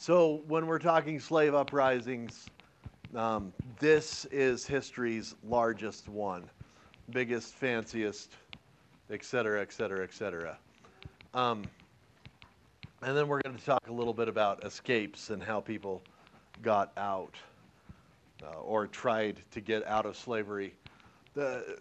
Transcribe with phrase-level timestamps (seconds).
[0.00, 2.46] So when we're talking slave uprisings,
[3.16, 6.48] um, this is history's largest one,
[7.10, 8.36] biggest, fanciest,
[9.10, 10.56] et cetera, et cetera, et cetera.
[11.34, 11.64] Um,
[13.02, 16.00] and then we're going to talk a little bit about escapes and how people
[16.62, 17.34] got out
[18.44, 20.74] uh, or tried to get out of slavery.
[21.34, 21.76] The,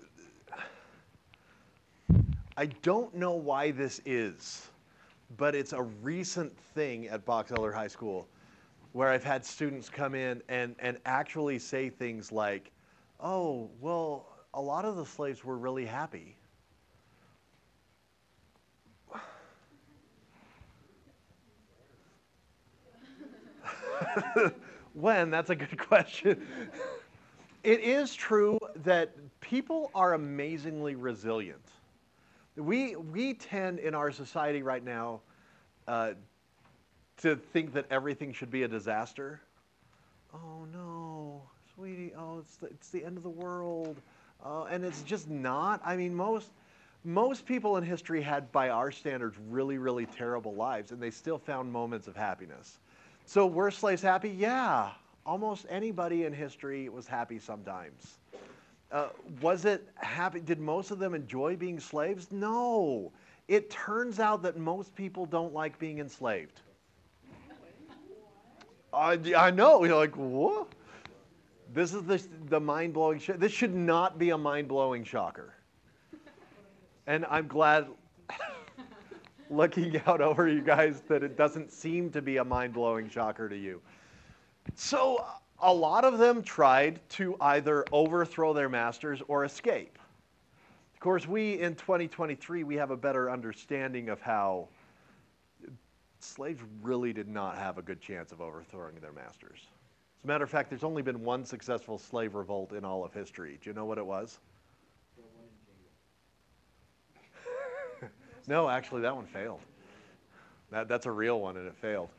[2.57, 4.68] I don't know why this is
[5.36, 8.27] but it's a recent thing at Box Elder High School
[8.94, 12.72] where I've had students come in and, and actually say things like,
[13.20, 16.38] oh, well, a lot of the slaves were really happy.
[24.94, 25.30] when?
[25.30, 26.48] That's a good question.
[27.64, 31.62] it is true that people are amazingly resilient.
[32.57, 35.21] We, we tend in our society right now
[35.88, 36.13] uh,
[37.17, 39.39] to think that everything should be a disaster.
[40.33, 41.44] Oh no,
[41.75, 43.97] sweetie, oh, it's the, it's the end of the world.
[44.44, 45.81] Uh, and it's just not.
[45.86, 46.49] I mean, most,
[47.03, 51.38] most people in history had, by our standards, really, really terrible lives, and they still
[51.38, 52.80] found moments of happiness.
[53.25, 54.30] So were slaves happy?
[54.30, 54.92] Yeah.
[55.25, 58.17] Almost anybody in history was happy sometimes.
[58.91, 59.09] Uh,
[59.41, 60.39] was it happy?
[60.39, 62.31] Did most of them enjoy being slaves?
[62.31, 63.11] No.
[63.47, 66.61] It turns out that most people don't like being enslaved.
[68.93, 69.83] I, I know.
[69.83, 70.67] You're like, what?
[71.73, 73.21] This is the, the mind blowing.
[73.38, 75.53] This should not be a mind blowing shocker.
[77.05, 77.88] And I'm glad,
[79.49, 83.47] looking out over you guys, that it doesn't seem to be a mind blowing shocker
[83.49, 83.81] to you.
[84.75, 85.25] So,
[85.59, 89.97] a lot of them tried to either overthrow their masters or escape.
[90.94, 94.67] Of course, we in 2023, we have a better understanding of how
[96.19, 99.59] slaves really did not have a good chance of overthrowing their masters.
[100.19, 103.14] As a matter of fact, there's only been one successful slave revolt in all of
[103.14, 103.59] history.
[103.61, 104.39] Do you know what it was?
[108.48, 109.61] no, actually, that one failed.
[110.71, 112.09] That, that's a real one, and it failed.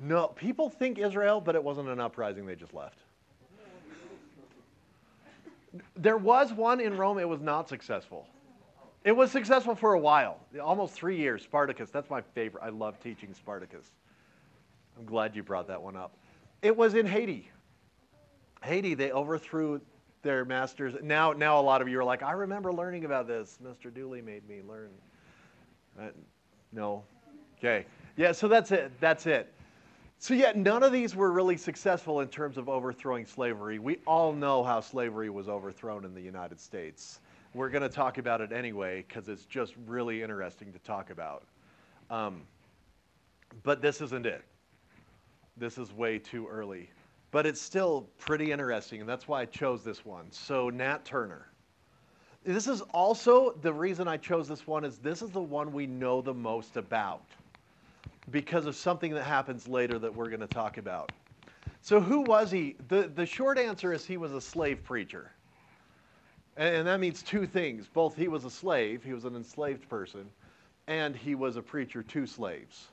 [0.00, 2.98] No, people think Israel, but it wasn't an uprising, they just left.
[5.96, 8.26] There was one in Rome, it was not successful.
[9.04, 11.42] It was successful for a while, almost three years.
[11.42, 12.62] Spartacus, that's my favorite.
[12.64, 13.90] I love teaching Spartacus.
[14.98, 16.16] I'm glad you brought that one up.
[16.62, 17.48] It was in Haiti.
[18.64, 19.80] Haiti, they overthrew
[20.22, 20.94] their masters.
[21.02, 23.58] Now, now a lot of you are like, I remember learning about this.
[23.62, 23.94] Mr.
[23.94, 24.90] Dooley made me learn.
[25.98, 26.08] Uh,
[26.72, 27.04] no.
[27.58, 27.86] Okay.
[28.16, 28.90] Yeah, so that's it.
[29.00, 29.52] That's it.
[30.20, 33.78] So, yet none of these were really successful in terms of overthrowing slavery.
[33.78, 37.20] We all know how slavery was overthrown in the United States.
[37.54, 41.44] We're going to talk about it anyway because it's just really interesting to talk about.
[42.10, 42.42] Um,
[43.62, 44.42] but this isn't it.
[45.56, 46.90] This is way too early.
[47.30, 50.32] But it's still pretty interesting, and that's why I chose this one.
[50.32, 51.46] So, Nat Turner.
[52.42, 55.86] This is also the reason I chose this one is this is the one we
[55.86, 57.22] know the most about
[58.30, 61.12] because of something that happens later that we're going to talk about.
[61.80, 62.76] So, who was he?
[62.88, 65.30] The, the short answer is he was a slave preacher.
[66.56, 69.88] And, and that means two things both he was a slave, he was an enslaved
[69.88, 70.28] person,
[70.86, 72.88] and he was a preacher to slaves.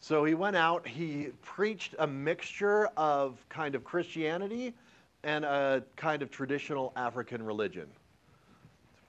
[0.00, 4.74] So, he went out, he preached a mixture of kind of Christianity
[5.22, 7.86] and a kind of traditional African religion.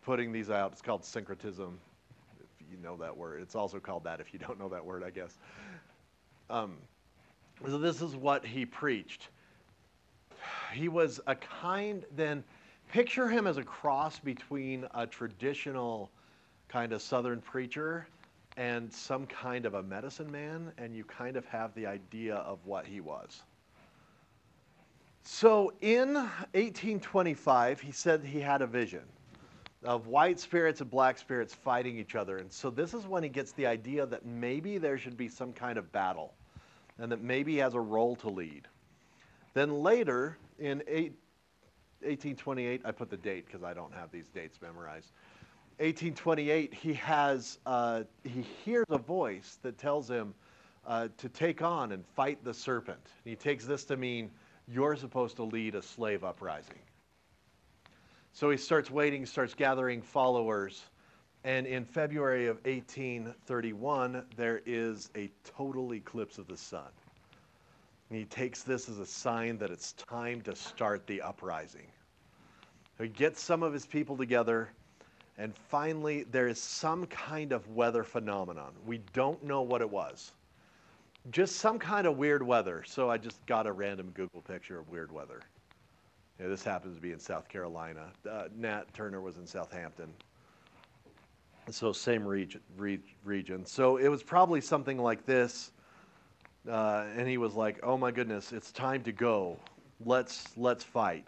[0.04, 1.80] Putting these out, it's called syncretism
[2.72, 3.42] you know that word.
[3.42, 5.38] It's also called that if you don't know that word, I guess.
[6.50, 6.78] Um,
[7.66, 9.30] so this is what he preached.
[10.74, 12.44] He was a kind, then
[12.92, 16.12] picture him as a cross between a traditional
[16.68, 18.08] kind of southern preacher
[18.58, 22.60] and some kind of a medicine man, and you kind of have the idea of
[22.66, 23.44] what he was.
[25.24, 29.04] So in 1825, he said he had a vision
[29.84, 32.38] of white spirits and black spirits fighting each other.
[32.38, 35.54] And so this is when he gets the idea that maybe there should be some
[35.54, 36.34] kind of battle
[37.00, 38.68] and that maybe he has a role to lead.
[39.54, 41.14] Then later, in eight,
[42.02, 45.12] 1828, I put the date because I don't have these dates memorized.
[45.80, 50.34] 1828, he has uh, he hears a voice that tells him
[50.88, 53.06] uh, to take on and fight the serpent.
[53.24, 54.32] he takes this to mean
[54.68, 56.80] you're supposed to lead a slave uprising.
[58.38, 60.84] So he starts waiting, starts gathering followers.
[61.44, 66.92] And in February of 1831, there is a total eclipse of the sun.
[68.12, 71.88] And he takes this as a sign that it's time to start the uprising.
[73.00, 74.70] He gets some of his people together,
[75.40, 78.72] and finally, there is some kind of weather phenomenon.
[78.86, 80.32] We don't know what it was.
[81.32, 82.84] just some kind of weird weather.
[82.86, 85.42] So I just got a random Google picture of weird weather.
[86.40, 88.12] This happens to be in South Carolina.
[88.30, 90.14] Uh, Nat Turner was in Southampton.
[91.70, 93.66] So same region, re- region.
[93.66, 95.72] So it was probably something like this.
[96.70, 99.58] Uh, and he was like, "Oh my goodness, it's time to go.
[100.06, 101.28] Let's let's fight."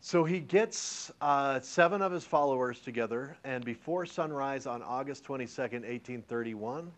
[0.00, 5.82] So he gets uh, seven of his followers together, and before sunrise on August 22nd,
[5.84, 6.92] 1831,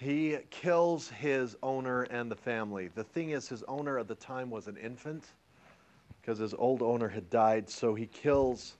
[0.00, 2.88] he kills his owner and the family.
[2.94, 5.24] The thing is, his owner at the time was an infant
[6.28, 7.70] because his old owner had died.
[7.70, 8.74] So he kills,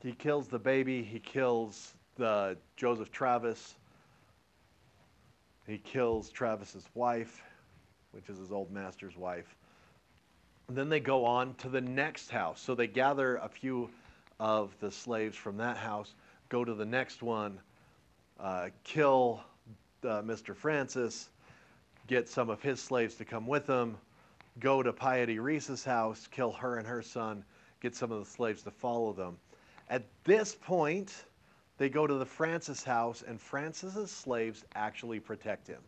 [0.00, 1.02] he kills the baby.
[1.02, 3.74] He kills the Joseph Travis.
[5.66, 7.42] He kills Travis's wife,
[8.12, 9.54] which is his old master's wife.
[10.68, 12.62] And then they go on to the next house.
[12.62, 13.90] So they gather a few
[14.40, 16.14] of the slaves from that house,
[16.48, 17.60] go to the next one,
[18.40, 19.44] uh, kill
[20.02, 20.56] uh, Mr.
[20.56, 21.28] Francis,
[22.06, 23.98] get some of his slaves to come with them,
[24.60, 27.44] go to Piety Reese's house, kill her and her son,
[27.80, 29.36] get some of the slaves to follow them.
[29.90, 31.24] At this point,
[31.76, 35.82] they go to the Francis house, and Francis's slaves actually protect him.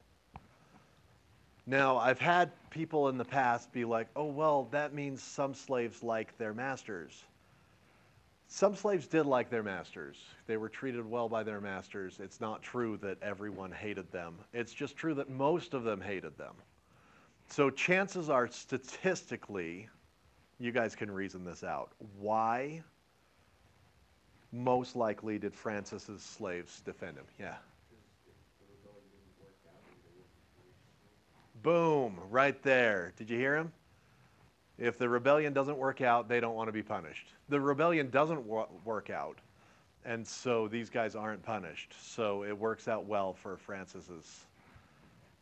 [1.66, 6.02] Now, I've had people in the past be like, oh, well, that means some slaves
[6.02, 7.24] like their masters.
[8.48, 10.22] Some slaves did like their masters.
[10.46, 12.20] They were treated well by their masters.
[12.20, 14.36] It's not true that everyone hated them.
[14.52, 16.54] It's just true that most of them hated them.
[17.48, 19.88] So, chances are, statistically,
[20.58, 21.93] you guys can reason this out.
[22.19, 22.82] Why,
[24.52, 27.25] most likely, did Francis's slaves defend him?
[27.38, 27.54] Yeah.
[31.62, 33.12] Boom, right there.
[33.16, 33.72] Did you hear him?
[34.78, 37.28] If the rebellion doesn't work out, they don't want to be punished.
[37.48, 39.38] The rebellion doesn't wor- work out,
[40.04, 41.94] and so these guys aren't punished.
[42.00, 44.44] So it works out well for Francis's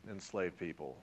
[0.08, 0.96] enslaved people.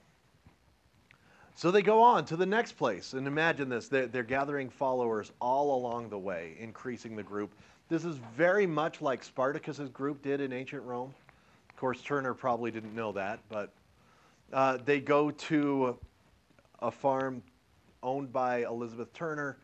[1.54, 5.32] So they go on to the next place, and imagine this they're, they're gathering followers
[5.40, 7.52] all along the way, increasing the group.
[7.88, 11.14] This is very much like Spartacus's group did in ancient Rome.
[11.68, 13.70] Of course, Turner probably didn't know that, but
[14.52, 15.98] uh, they go to
[16.80, 17.42] a farm
[18.02, 19.58] owned by Elizabeth Turner.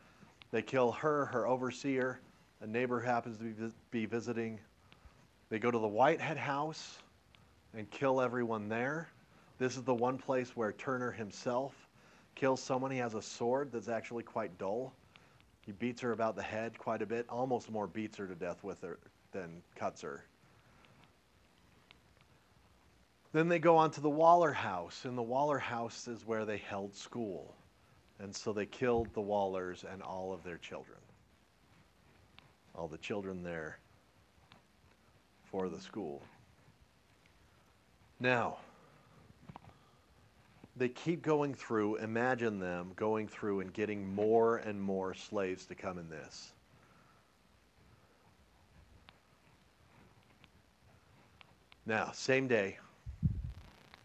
[0.50, 2.20] They kill her, her overseer.
[2.60, 4.60] A neighbor happens to be, be visiting.
[5.48, 6.98] They go to the Whitehead house
[7.74, 9.08] and kill everyone there.
[9.58, 11.74] This is the one place where Turner himself
[12.34, 12.90] kills someone.
[12.90, 14.92] He has a sword that's actually quite dull.
[15.66, 18.62] He beats her about the head quite a bit, almost more beats her to death
[18.62, 18.98] with her
[19.32, 20.24] than cuts her.
[23.32, 26.56] Then they go on to the Waller house, and the Waller house is where they
[26.56, 27.54] held school.
[28.20, 30.98] And so they killed the Wallers and all of their children.
[32.74, 33.78] All the children there
[35.50, 36.22] for the school.
[38.18, 38.58] Now,
[40.78, 45.74] they keep going through, imagine them going through and getting more and more slaves to
[45.74, 46.52] come in this.
[51.86, 52.78] Now, same day,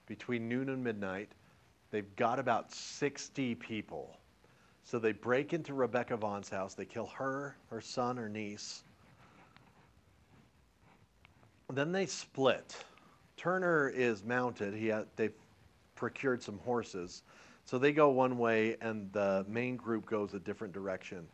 [0.07, 1.29] between noon and midnight.
[1.91, 4.17] They've got about 60 people.
[4.83, 6.73] So they break into Rebecca Vaughn's house.
[6.73, 8.83] They kill her, her son, her niece.
[11.71, 12.83] Then they split.
[13.37, 14.73] Turner is mounted.
[14.73, 15.33] He they've
[16.03, 17.23] procured some horses.
[17.63, 21.25] So they go one way, and the main group goes a different direction.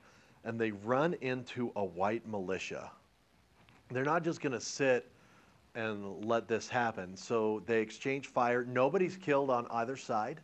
[0.44, 2.92] And they run into a white militia.
[3.90, 5.12] They're not just going to sit
[5.74, 7.18] and let this happen.
[7.18, 8.64] So they exchange fire.
[8.64, 10.40] Nobody's killed on either side.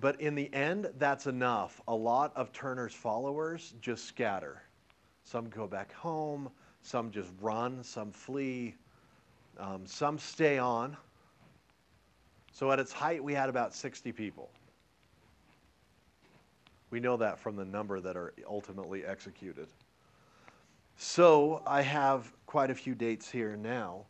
[0.00, 1.82] But in the end, that's enough.
[1.88, 4.62] A lot of Turner's followers just scatter.
[5.24, 6.48] Some go back home,
[6.80, 8.76] some just run, some flee,
[9.58, 10.96] um, some stay on.
[12.56, 14.48] So at its height, we had about 60 people.
[16.88, 19.66] We know that from the number that are ultimately executed.
[20.96, 24.06] So I have quite a few dates here now.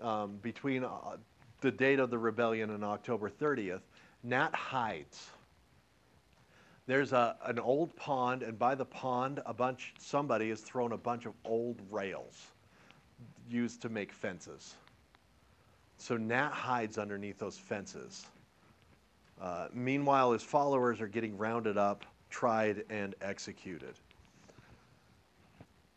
[0.00, 1.18] Um, between uh,
[1.60, 3.82] the date of the rebellion and October 30th,
[4.24, 5.30] Nat hides.
[6.88, 10.98] There's a, an old pond, and by the pond, a bunch somebody has thrown a
[10.98, 12.48] bunch of old rails
[13.48, 14.74] used to make fences.
[15.98, 18.26] So Nat hides underneath those fences.
[19.40, 23.94] Uh, meanwhile, his followers are getting rounded up, tried, and executed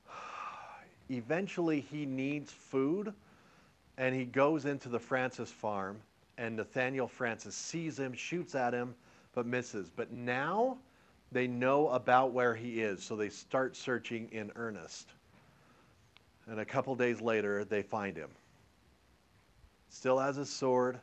[1.10, 3.14] eventually he needs food
[3.98, 5.98] and he goes into the Francis farm
[6.38, 8.94] and Nathaniel Francis sees him, shoots at him,
[9.34, 9.90] but misses.
[9.90, 10.78] But now
[11.32, 15.10] they know about where he is, so they start searching in earnest.
[16.48, 18.30] And a couple days later, they find him.
[19.90, 21.00] Still has his sword.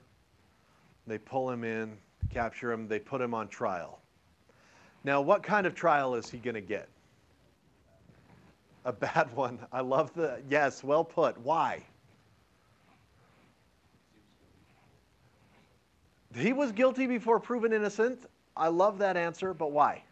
[1.07, 1.97] They pull him in,
[2.31, 4.01] capture him, they put him on trial.
[5.05, 6.89] Now, what kind of trial is he going to get?
[8.85, 9.59] A bad one.
[9.73, 11.39] I love the, yes, well put.
[11.39, 11.83] Why?
[16.35, 18.27] He was guilty before proven innocent.
[18.57, 20.03] I love that answer, but why?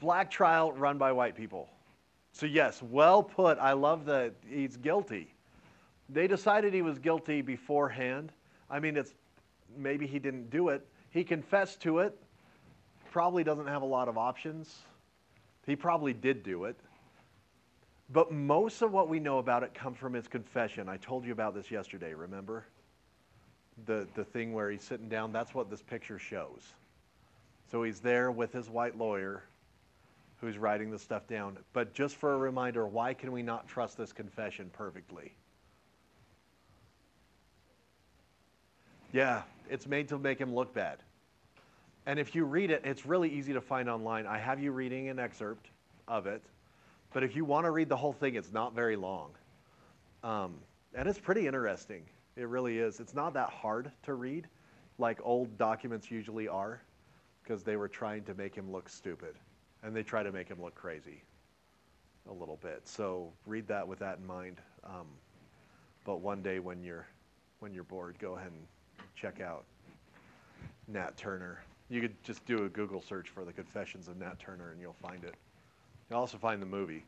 [0.00, 1.68] Black trial run by white people.
[2.40, 3.58] So, yes, well put.
[3.58, 5.34] I love that he's guilty.
[6.08, 8.32] They decided he was guilty beforehand.
[8.70, 9.12] I mean, it's
[9.76, 10.86] maybe he didn't do it.
[11.10, 12.16] He confessed to it.
[13.10, 14.74] Probably doesn't have a lot of options.
[15.66, 16.76] He probably did do it.
[18.08, 20.88] But most of what we know about it comes from his confession.
[20.88, 22.64] I told you about this yesterday, remember?
[23.84, 26.72] The, the thing where he's sitting down, that's what this picture shows.
[27.70, 29.42] So he's there with his white lawyer
[30.40, 31.58] who's writing the stuff down.
[31.72, 35.34] But just for a reminder, why can we not trust this confession perfectly?
[39.12, 40.98] Yeah, it's made to make him look bad.
[42.06, 44.26] And if you read it, it's really easy to find online.
[44.26, 45.68] I have you reading an excerpt
[46.08, 46.42] of it.
[47.12, 49.32] But if you want to read the whole thing, it's not very long.
[50.22, 50.54] Um,
[50.94, 52.02] and it's pretty interesting.
[52.36, 53.00] It really is.
[53.00, 54.46] It's not that hard to read,
[54.98, 56.80] like old documents usually are,
[57.42, 59.34] because they were trying to make him look stupid.
[59.82, 61.22] And they try to make him look crazy
[62.28, 62.82] a little bit.
[62.84, 64.60] So read that with that in mind.
[64.84, 65.06] Um,
[66.04, 67.06] but one day when you're,
[67.60, 68.66] when you're bored, go ahead and
[69.14, 69.64] check out
[70.88, 71.62] Nat Turner.
[71.88, 74.92] You could just do a Google search for the Confessions of Nat Turner and you'll
[74.92, 75.34] find it.
[76.08, 77.04] You'll also find the movie.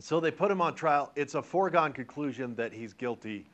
[0.00, 1.12] So they put him on trial.
[1.14, 3.46] It's a foregone conclusion that he's guilty.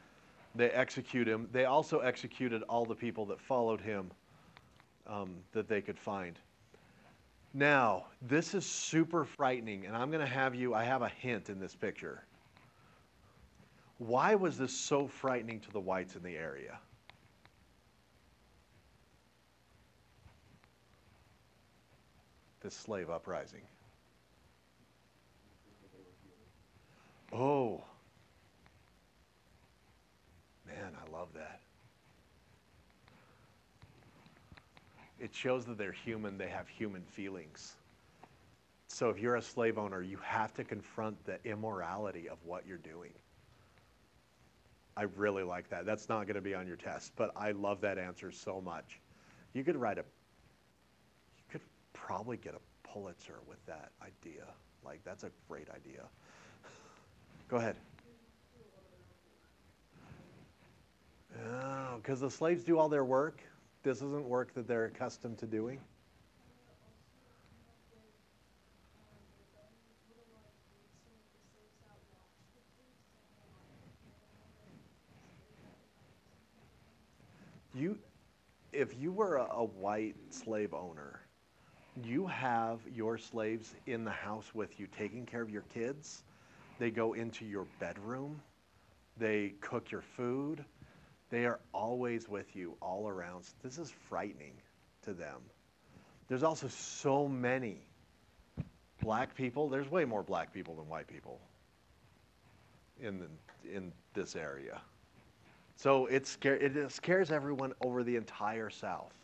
[0.54, 1.48] They execute him.
[1.52, 4.10] They also executed all the people that followed him
[5.06, 6.38] um, that they could find.
[7.52, 11.48] Now, this is super frightening, and I'm going to have you, I have a hint
[11.48, 12.24] in this picture.
[13.98, 16.78] Why was this so frightening to the whites in the area?
[22.62, 23.62] This slave uprising.
[27.32, 27.82] Oh.
[30.66, 31.59] Man, I love that.
[35.20, 37.76] It shows that they're human, they have human feelings.
[38.88, 42.78] So if you're a slave owner, you have to confront the immorality of what you're
[42.78, 43.12] doing.
[44.96, 45.86] I really like that.
[45.86, 48.98] That's not going to be on your test, but I love that answer so much.
[49.52, 51.60] You could write a you could
[51.92, 54.44] probably get a Pulitzer with that idea.
[54.84, 56.02] Like that's a great idea.
[57.48, 57.76] Go ahead.
[61.38, 63.40] Oh, because the slaves do all their work.
[63.82, 65.80] This isn't work that they're accustomed to doing.
[77.72, 77.96] You,
[78.72, 81.20] if you were a, a white slave owner,
[82.04, 86.24] you have your slaves in the house with you, taking care of your kids
[86.80, 88.40] they go into your bedroom.
[89.18, 90.64] They cook your food.
[91.30, 93.44] They are always with you, all around.
[93.62, 94.54] This is frightening
[95.02, 95.40] to them.
[96.28, 97.78] There's also so many
[99.00, 99.68] black people.
[99.68, 101.40] There's way more black people than white people
[103.00, 104.80] in, the, in this area.
[105.76, 109.14] So it, scare, it scares everyone over the entire South.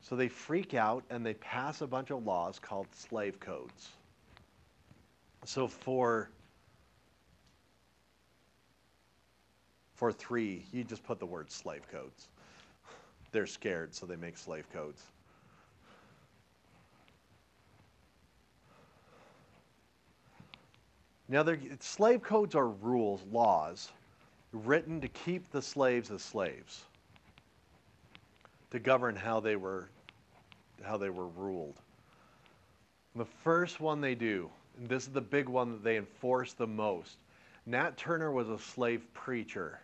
[0.00, 3.90] So they freak out and they pass a bunch of laws called slave codes.
[5.44, 6.30] So for
[9.94, 12.28] for three, you just put the word slave codes.
[13.32, 15.02] They're scared, so they make slave codes.
[21.28, 21.44] Now,
[21.80, 23.90] slave codes are rules, laws,
[24.52, 26.84] written to keep the slaves as slaves,
[28.70, 29.88] to govern how they were,
[30.84, 31.80] how they were ruled.
[33.16, 36.66] The first one they do and this is the big one that they enforce the
[36.66, 37.16] most.
[37.66, 39.80] Nat Turner was a slave preacher.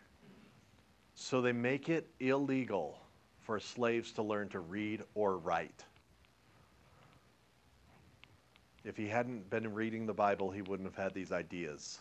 [1.14, 2.98] So they make it illegal
[3.40, 5.84] for slaves to learn to read or write.
[8.84, 12.00] If he hadn't been reading the Bible, he wouldn't have had these ideas.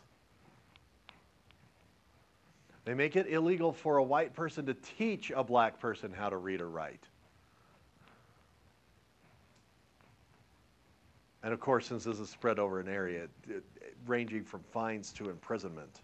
[2.86, 6.38] They make it illegal for a white person to teach a black person how to
[6.38, 7.04] read or write.
[11.44, 13.64] And of course, since this is spread over an area, it, it,
[14.06, 16.02] ranging from fines to imprisonment.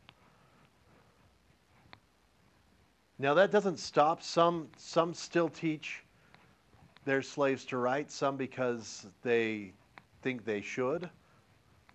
[3.19, 4.23] Now, that doesn't stop.
[4.23, 6.03] Some, some still teach
[7.05, 9.73] their slaves to write, some because they
[10.21, 11.09] think they should.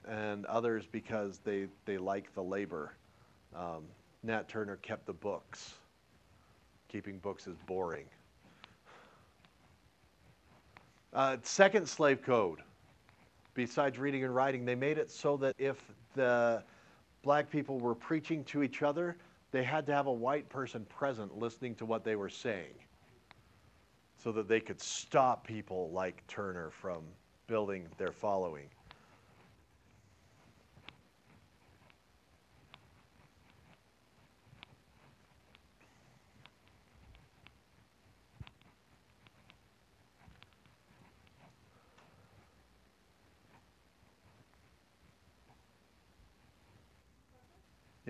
[0.08, 2.94] and others because they, they like the labor.
[3.54, 3.84] Um,
[4.22, 5.74] Nat Turner kept the books.
[6.88, 8.06] Keeping books is boring.
[11.12, 12.60] Uh, second slave code,
[13.54, 15.82] besides reading and writing, they made it so that if
[16.14, 16.62] the
[17.22, 19.16] black people were preaching to each other,
[19.52, 22.74] they had to have a white person present listening to what they were saying
[24.22, 27.02] so that they could stop people like Turner from
[27.46, 28.66] building their following.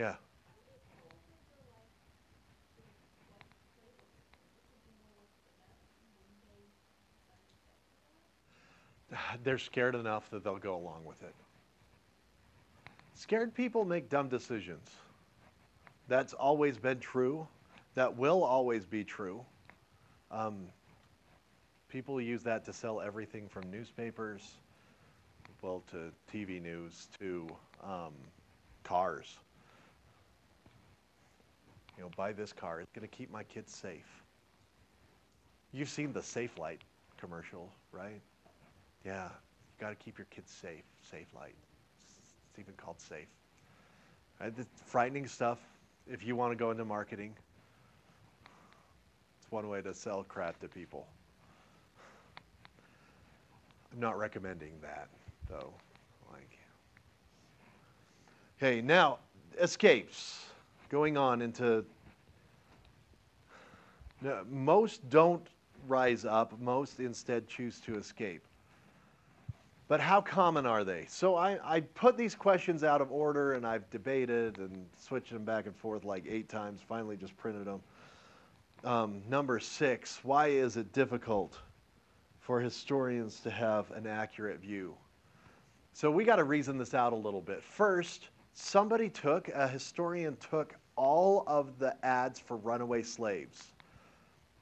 [0.01, 0.15] Yeah.
[9.45, 11.35] They're scared enough that they'll go along with it.
[13.13, 14.89] Scared people make dumb decisions.
[16.09, 17.47] That's always been true.
[17.95, 19.45] That will always be true.
[20.31, 20.69] Um,
[21.91, 24.55] people use that to sell everything from newspapers,
[25.61, 27.47] well, to TV news, to
[27.85, 28.15] um,
[28.83, 29.37] cars.
[32.01, 32.81] You know, buy this car.
[32.81, 34.23] It's going to keep my kids safe.
[35.71, 36.79] You've seen the Safelite
[37.19, 38.23] commercial, right?
[39.05, 39.31] Yeah, you
[39.79, 40.81] got to keep your kids safe.
[41.03, 41.55] Safe Light.
[42.49, 43.27] It's even called Safe.
[44.41, 44.51] Right?
[44.87, 45.59] Frightening stuff.
[46.11, 47.35] If you want to go into marketing,
[49.39, 51.07] it's one way to sell crap to people.
[53.93, 55.09] I'm not recommending that,
[55.51, 55.75] though.
[56.33, 56.59] Like,
[58.57, 59.19] okay, now
[59.61, 60.47] escapes.
[60.91, 61.85] Going on into
[64.23, 65.47] no, most don't
[65.89, 66.59] rise up.
[66.61, 68.43] Most instead choose to escape.
[69.89, 71.07] But how common are they?
[71.09, 75.45] So I, I put these questions out of order and I've debated and switched them
[75.45, 77.81] back and forth like eight times, finally just printed them.
[78.85, 81.59] Um, number six, why is it difficult
[82.41, 84.95] for historians to have an accurate view?
[85.93, 87.63] So we got to reason this out a little bit.
[87.63, 93.73] First, somebody took, a historian took all of the ads for runaway slaves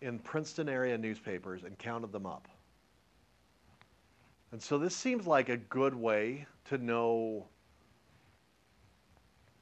[0.03, 2.47] in Princeton area newspapers and counted them up.
[4.53, 7.45] And so this seems like a good way to know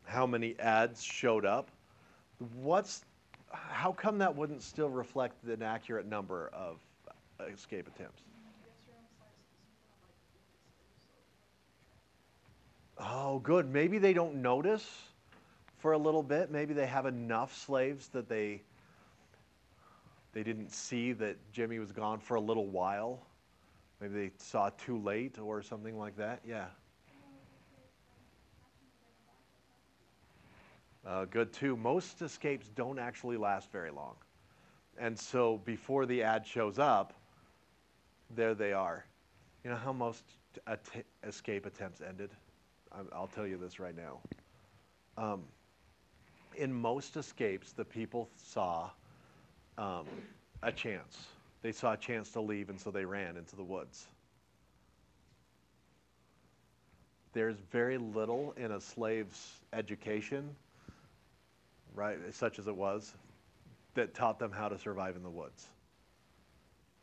[0.05, 1.71] how many ads showed up.
[2.55, 3.07] What's
[3.51, 6.77] how come that wouldn't still reflect an accurate number of
[7.51, 8.21] escape attempts?
[12.99, 13.73] Oh, good.
[13.73, 15.06] Maybe they don't notice
[15.87, 16.51] for a little bit.
[16.51, 18.61] Maybe they have enough slaves that they
[20.33, 23.25] they didn't see that Jimmy was gone for a little while.
[24.01, 26.41] Maybe they saw too late or something like that.
[26.45, 26.65] Yeah.
[31.07, 31.77] Uh, good too.
[31.77, 34.17] Most escapes don't actually last very long.
[34.99, 37.15] And so before the ad shows up,
[38.35, 39.07] there they are.
[39.63, 40.25] You know how most
[41.23, 42.31] escape attempts ended?
[43.13, 44.19] I'll tell you this right now.
[45.17, 45.45] Um,
[46.57, 48.91] in most escapes, the people saw
[49.79, 50.07] um,
[50.63, 51.27] a chance.
[51.63, 54.07] They saw a chance to leave, and so they ran into the woods.
[57.33, 60.57] There's very little in a slave's education,
[61.95, 63.15] right, such as it was,
[63.95, 65.67] that taught them how to survive in the woods.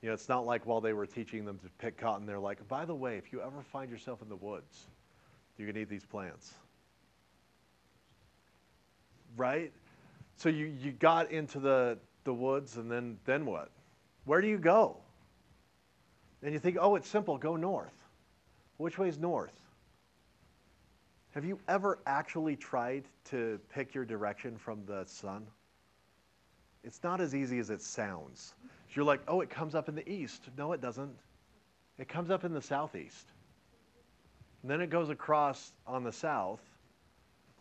[0.01, 2.67] You know, it's not like while they were teaching them to pick cotton, they're like,
[2.67, 4.87] by the way, if you ever find yourself in the woods,
[5.65, 6.53] going to eat these plants.
[9.35, 9.71] Right?
[10.35, 13.69] So you, you got into the, the woods, and then, then what?
[14.25, 14.97] Where do you go?
[16.41, 17.93] And you think, oh, it's simple, go north.
[18.77, 19.53] Which way is north?
[21.31, 25.47] Have you ever actually tried to pick your direction from the sun?
[26.83, 28.53] It's not as easy as it sounds.
[28.93, 30.49] You're like, oh, it comes up in the east.
[30.57, 31.15] No, it doesn't.
[31.97, 33.31] It comes up in the southeast.
[34.61, 36.61] And then it goes across on the south.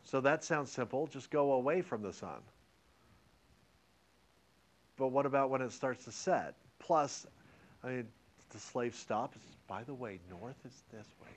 [0.04, 1.06] So that sounds simple.
[1.06, 2.40] Just go away from the sun.
[4.96, 6.54] But what about when it starts to set?
[6.78, 7.26] Plus,
[7.82, 8.08] I mean,
[8.50, 9.38] the slave stops.
[9.66, 11.30] By the way, north is this way.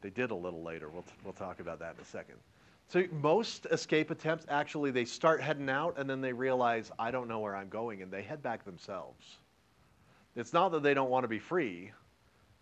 [0.00, 0.88] They did a little later.
[0.88, 2.36] We'll, we'll talk about that in a second.
[2.88, 7.26] So most escape attempts, actually, they start heading out and then they realize, I don't
[7.26, 9.38] know where I'm going, and they head back themselves.
[10.36, 11.90] It's not that they don't want to be free,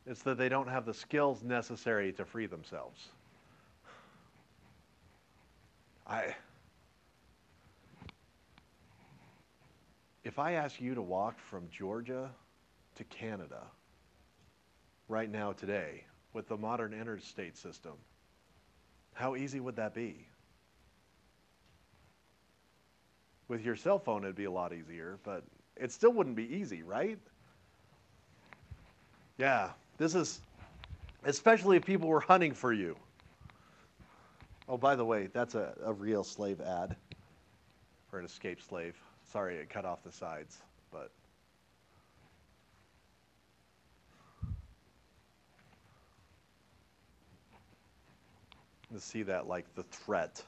[0.06, 3.08] it's that they don't have the skills necessary to free themselves.
[6.06, 6.34] I,
[10.24, 12.30] if I ask you to walk from Georgia
[12.96, 13.62] to Canada
[15.08, 17.92] right now today, with the modern interstate system.
[19.14, 20.26] How easy would that be?
[23.48, 25.44] With your cell phone, it'd be a lot easier, but
[25.76, 27.18] it still wouldn't be easy, right?
[29.38, 30.40] Yeah, this is,
[31.24, 32.96] especially if people were hunting for you.
[34.68, 36.96] Oh, by the way, that's a, a real slave ad
[38.10, 38.96] for an escaped slave.
[39.30, 40.58] Sorry, it cut off the sides,
[40.90, 41.10] but.
[48.92, 50.42] To see that like the threat.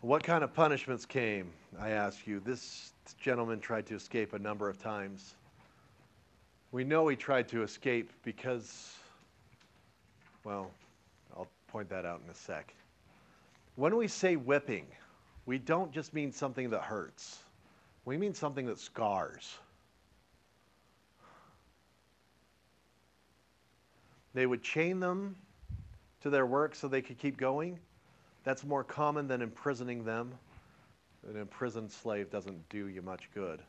[0.00, 1.52] What kind of punishments came?
[1.78, 2.40] I ask you.
[2.40, 5.34] This gentleman tried to escape a number of times.
[6.72, 8.94] We know he tried to escape because,
[10.44, 10.70] well,
[11.36, 12.74] I'll point that out in a sec.
[13.74, 14.86] When we say whipping,
[15.46, 17.40] we don't just mean something that hurts,
[18.04, 19.58] we mean something that scars.
[24.32, 25.34] They would chain them
[26.20, 27.78] to their work so they could keep going.
[28.44, 30.32] That's more common than imprisoning them.
[31.28, 33.60] An imprisoned slave doesn't do you much good.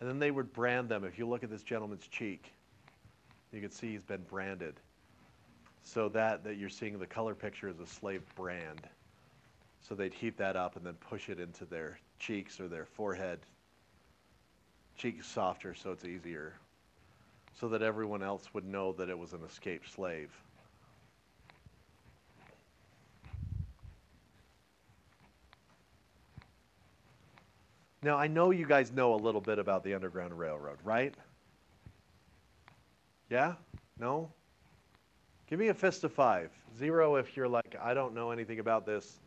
[0.00, 1.04] And then they would brand them.
[1.04, 2.52] If you look at this gentleman's cheek,
[3.52, 4.74] you can see he's been branded.
[5.82, 8.88] So that, that you're seeing the color picture is a slave brand.
[9.80, 13.38] So they'd heat that up and then push it into their cheeks or their forehead.
[14.96, 16.54] Cheeks softer so it's easier.
[17.58, 20.30] So that everyone else would know that it was an escaped slave.
[28.06, 31.12] Now, I know you guys know a little bit about the Underground Railroad, right?
[33.30, 33.54] Yeah?
[33.98, 34.30] No?
[35.50, 36.52] Give me a fist of five.
[36.78, 39.18] Zero if you're like, I don't know anything about this.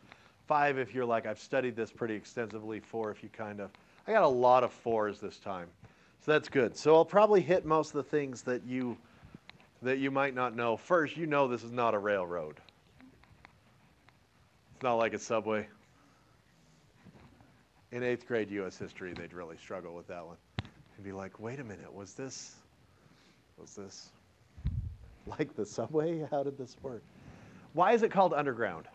[0.47, 2.79] Five if you're like, I've studied this pretty extensively.
[2.79, 3.69] Four if you kind of.
[4.07, 5.67] I got a lot of fours this time.
[6.21, 6.77] So that's good.
[6.77, 8.95] So I'll probably hit most of the things that you
[9.81, 10.77] that you might not know.
[10.77, 12.61] First, you know this is not a railroad.
[14.73, 15.67] It's not like a subway
[17.91, 18.77] in eighth grade U.S.
[18.77, 20.37] history, they'd really struggle with that one
[20.95, 22.55] and be like, wait a minute, was this,
[23.57, 24.09] was this
[25.25, 26.27] like the subway?
[26.29, 27.01] How did this work?
[27.73, 28.85] Why is it called underground?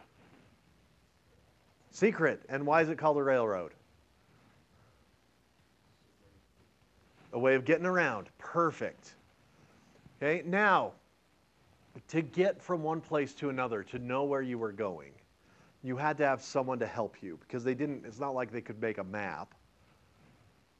[1.90, 2.42] Secret.
[2.48, 3.72] And why is it called a railroad?
[7.32, 8.28] A way of getting around.
[8.38, 9.14] Perfect.
[10.22, 10.92] Okay, now,
[12.08, 15.12] to get from one place to another, to know where you were going,
[15.84, 18.62] you had to have someone to help you because they didn't, it's not like they
[18.62, 19.54] could make a map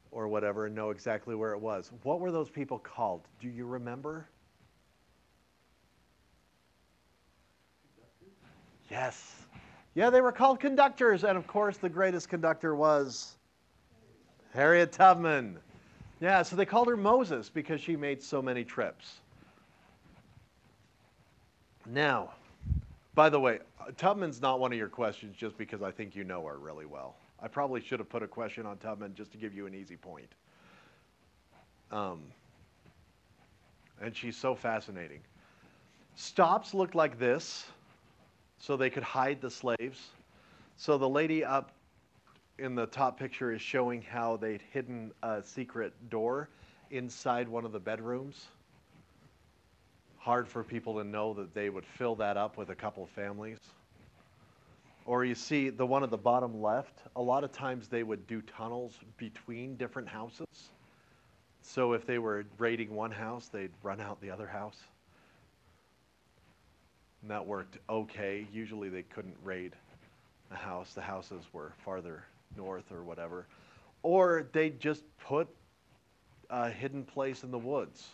[0.09, 1.91] or whatever and know exactly where it was.
[2.01, 3.21] What were those people called?
[3.39, 4.27] Do you remember?
[8.89, 9.35] Yes.
[9.93, 11.23] Yeah, they were called conductors.
[11.23, 13.35] And of course, the greatest conductor was
[14.53, 15.59] Harriet Tubman.
[16.19, 19.19] Yeah, so they called her Moses because she made so many trips.
[21.85, 22.31] Now,
[23.15, 23.59] by the way,
[23.97, 27.15] Tubman's not one of your questions just because I think you know her really well.
[27.41, 29.95] I probably should have put a question on Tubman just to give you an easy
[29.95, 30.29] point.
[31.91, 32.23] Um,
[34.01, 35.21] and she's so fascinating.
[36.15, 37.65] Stops looked like this,
[38.57, 40.09] so they could hide the slaves.
[40.75, 41.71] So the lady up
[42.59, 46.49] in the top picture is showing how they'd hidden a secret door
[46.91, 48.47] inside one of the bedrooms
[50.25, 53.59] hard for people to know that they would fill that up with a couple families.
[55.05, 58.25] Or you see the one at the bottom left, a lot of times they would
[58.25, 60.47] do tunnels between different houses.
[61.61, 64.79] So if they were raiding one house, they'd run out the other house.
[67.21, 68.47] And that worked okay.
[68.51, 69.73] Usually they couldn't raid
[70.51, 72.23] a house, the houses were farther
[72.57, 73.45] north or whatever.
[74.01, 75.47] Or they'd just put
[76.49, 78.07] a hidden place in the woods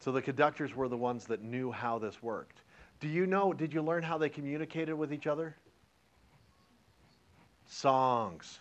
[0.00, 2.62] so the conductors were the ones that knew how this worked.
[3.00, 5.54] Do you know, did you learn how they communicated with each other?
[7.66, 8.58] Songs.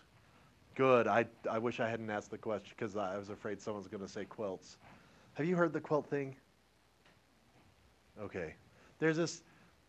[0.76, 1.08] Good.
[1.08, 4.08] I, I wish I hadn't asked the question because I was afraid someone's going to
[4.08, 4.78] say quilts.
[5.34, 6.36] Have you heard the quilt thing?
[8.22, 8.54] Okay.
[9.00, 9.42] There's this,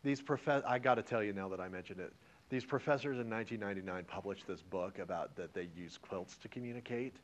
[0.04, 2.12] these professors, I got to tell you now that I mentioned it.
[2.48, 7.16] These professors in 1999 published this book about that they use quilts to communicate,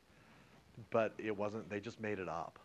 [0.89, 2.59] but it wasn't, they just made it up.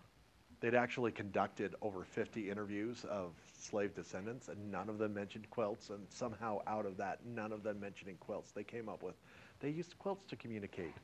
[0.62, 5.90] They'd actually conducted over 50 interviews of slave descendants, and none of them mentioned quilts.
[5.90, 9.16] And somehow, out of that, none of them mentioning quilts, they came up with
[9.58, 10.94] they used quilts to communicate.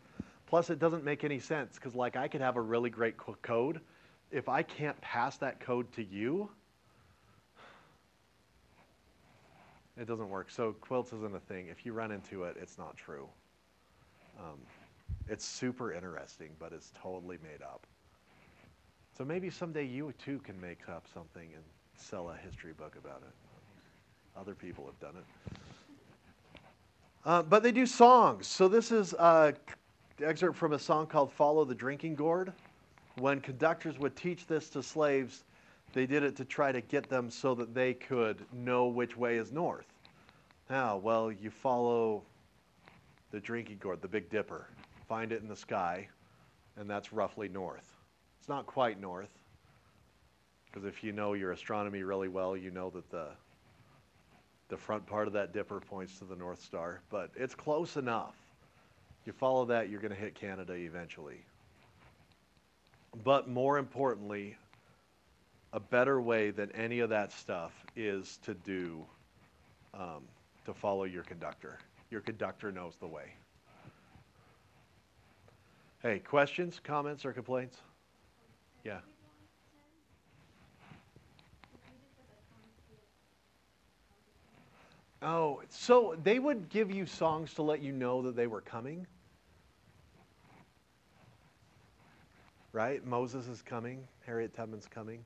[0.47, 3.81] Plus, it doesn't make any sense because, like, I could have a really great code.
[4.31, 6.51] If I can't pass that code to you,
[9.97, 10.51] it doesn't work.
[10.51, 11.67] So, quilts isn't a thing.
[11.69, 13.29] If you run into it, it's not true.
[14.39, 14.59] Um,
[15.29, 17.87] It's super interesting, but it's totally made up.
[19.19, 21.65] So maybe someday you too can make up something and
[21.97, 23.35] sell a history book about it.
[24.39, 25.59] Other people have done it.
[27.25, 28.47] Uh, but they do songs.
[28.47, 29.57] So this is an
[30.23, 32.53] excerpt from a song called Follow the Drinking Gourd.
[33.19, 35.43] When conductors would teach this to slaves,
[35.95, 39.37] they did it to try to get them so that they could know which way
[39.37, 39.93] is north.
[40.71, 42.23] Now, Well, you follow
[43.33, 44.69] the drinking gourd, the Big Dipper.
[45.09, 46.07] Find it in the sky,
[46.77, 47.98] and that's roughly north.
[48.49, 49.29] It's not quite north,
[50.65, 53.27] because if you know your astronomy really well, you know that the
[54.71, 58.35] the front part of that dipper points to the North Star, but it's close enough.
[59.27, 61.45] You follow that, you're going to hit Canada eventually.
[63.23, 64.57] But more importantly,
[65.75, 69.05] a better way than any of that stuff is to do,
[69.93, 70.23] um,
[70.65, 71.81] to follow your conductor.
[72.11, 73.35] Your conductor knows the way.
[76.01, 77.77] Hey, questions, comments, or complaints?
[78.85, 78.99] Yeah.
[85.21, 89.07] Oh, so they would give you songs to let you know that they were coming?
[92.73, 93.05] Right?
[93.05, 95.25] Moses is coming, Harriet Tubman's coming.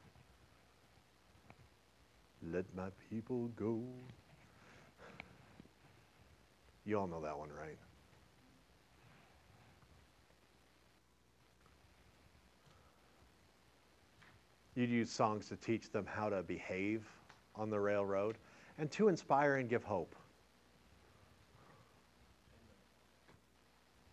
[2.51, 3.83] Let my people go.
[6.85, 7.79] You all know that one, right?
[14.75, 17.05] You'd use songs to teach them how to behave
[17.55, 18.37] on the railroad
[18.79, 20.15] and to inspire and give hope.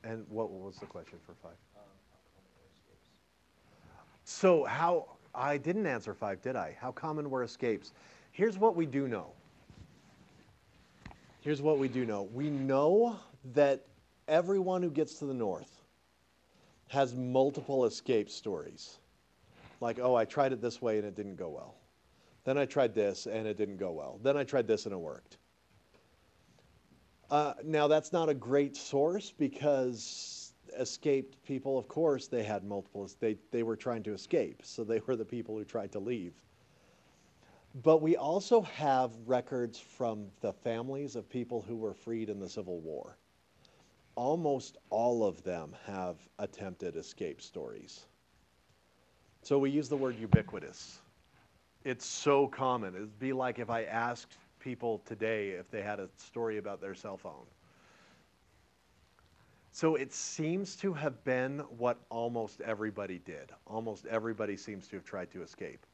[0.04, 1.56] And what was the question for five?
[4.24, 6.78] So, how, I didn't answer five, did I?
[6.80, 7.93] How common were escapes?
[8.32, 9.32] Here's what we do know.
[11.41, 12.30] Here's what we do know.
[12.34, 13.17] We know
[13.54, 13.86] that
[14.28, 15.82] everyone who gets to the north
[16.89, 19.00] has multiple escape stories.
[19.82, 21.76] Like, oh, I tried it this way and it didn't go well.
[22.44, 24.20] Then I tried this and it didn't go well.
[24.24, 25.38] Then I tried this and it worked.
[27.30, 33.10] Uh, now, that's not a great source because escaped people, of course, they had multiple,
[33.20, 34.62] they, they were trying to escape.
[34.63, 36.34] So they were the people who tried to leave.
[37.84, 42.50] But we also have records from the families of people who were freed in the
[42.50, 43.18] Civil War.
[44.15, 48.08] Almost all of them have attempted escape stories.
[49.41, 50.99] So we use the word ubiquitous
[51.86, 52.95] it's so common.
[52.95, 56.93] It'd be like if I asked people today if they had a story about their
[56.93, 57.45] cell phone.
[59.71, 63.52] So it seems to have been what almost everybody did.
[63.65, 65.86] Almost everybody seems to have tried to escape.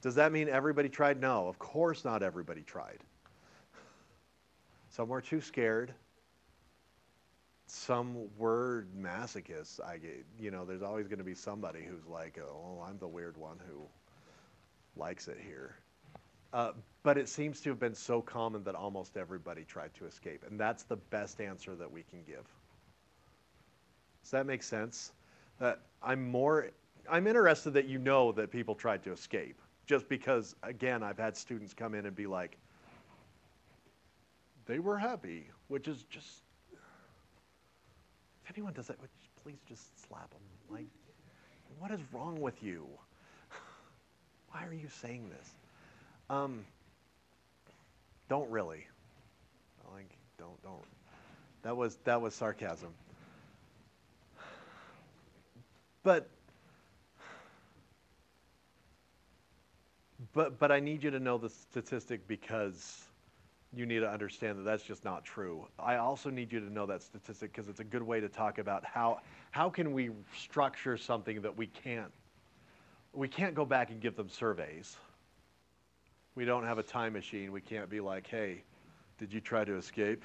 [0.00, 1.20] Does that mean everybody tried?
[1.20, 3.00] No, of course not everybody tried.
[4.88, 5.92] Some were too scared.
[7.70, 9.78] Some were masochists.
[9.84, 13.06] I, get, you know, there's always going to be somebody who's like, oh, I'm the
[13.06, 13.82] weird one who
[14.96, 15.76] likes it here.
[16.54, 20.44] Uh, but it seems to have been so common that almost everybody tried to escape.
[20.48, 22.46] And that's the best answer that we can give.
[24.22, 25.12] Does that make sense?
[25.60, 26.68] Uh, I'm more,
[27.10, 29.60] I'm interested that you know that people tried to escape.
[29.86, 32.56] Just because, again, I've had students come in and be like,
[34.64, 36.42] they were happy, which is just,
[38.48, 38.96] if anyone does that,
[39.42, 40.40] please just slap them.
[40.70, 40.86] Like,
[41.78, 42.86] what is wrong with you?
[44.50, 45.54] Why are you saying this?
[46.30, 46.64] Um,
[48.28, 48.86] don't really.
[49.94, 50.82] Like, don't, don't.
[51.62, 52.88] That was, that was sarcasm.
[56.02, 56.28] But,
[60.32, 63.07] but, but I need you to know the statistic because
[63.74, 65.66] you need to understand that that's just not true.
[65.78, 68.58] I also need you to know that statistic because it's a good way to talk
[68.58, 72.10] about how, how can we structure something that we can't
[73.12, 74.96] we can't go back and give them surveys.
[76.34, 77.52] We don't have a time machine.
[77.52, 78.62] We can't be like, hey,
[79.18, 80.24] did you try to escape?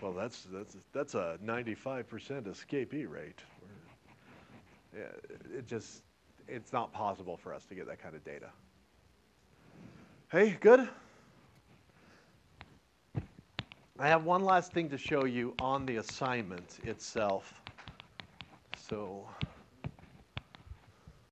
[0.00, 2.04] Well, that's, that's, that's a 95%
[2.42, 3.40] escapee rate.
[4.92, 6.02] It just,
[6.48, 8.48] it's not possible for us to get that kind of data.
[10.32, 10.88] Hey, good?
[14.02, 17.52] I have one last thing to show you on the assignment itself.
[18.74, 19.28] So.